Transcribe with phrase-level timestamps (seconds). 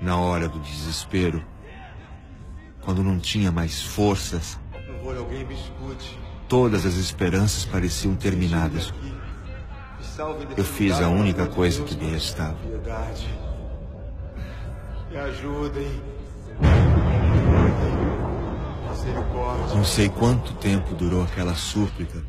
[0.00, 1.44] Na hora do desespero,
[2.80, 4.58] quando não tinha mais forças,
[6.48, 8.94] todas as esperanças pareciam terminadas.
[10.56, 12.56] Eu fiz a única coisa que me restava.
[15.10, 16.02] Me ajudem.
[19.74, 22.24] Não sei quanto tempo durou aquela súplica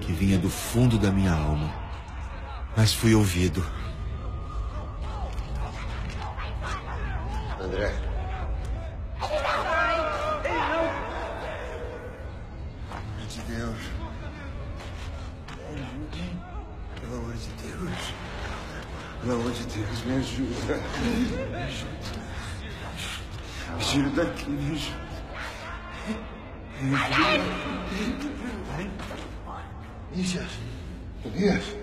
[0.00, 1.72] que vinha do fundo da minha alma,
[2.76, 3.64] mas fui ouvido.
[7.60, 7.94] André.
[9.20, 9.36] Pelo
[12.96, 13.78] amor de Deus.
[15.70, 16.42] Me ajudem.
[17.00, 18.14] Pelo amor de Deus.
[19.20, 20.76] Pelo amor de Deus, me ajuda.
[21.50, 22.20] Me ajuda.
[23.76, 25.10] Me tira daqui, me ajuda.
[26.80, 27.50] Me ajuda.
[30.12, 30.42] 你先，
[31.22, 31.76] 你也是。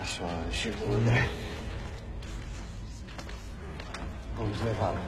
[0.00, 0.98] 我算辛苦了，
[4.36, 5.00] 工资发了。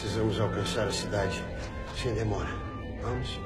[0.00, 1.44] Precisamos alcançar a cidade
[1.94, 2.48] sem demora.
[3.02, 3.38] Vamos?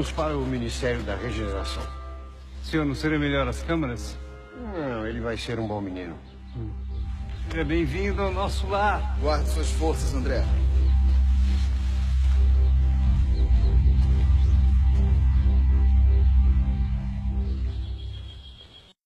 [0.00, 1.82] Vamos para o Ministério da Regeneração.
[2.64, 4.16] Senhor, não seria melhor as câmaras?
[4.74, 6.16] Não, ele vai ser um bom menino.
[7.50, 9.18] Seja bem-vindo ao nosso lar.
[9.20, 10.42] Guarde suas forças, André.